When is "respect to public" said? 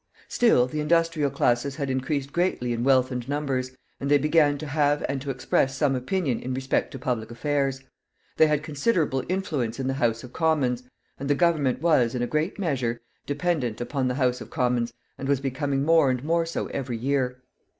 6.55-7.29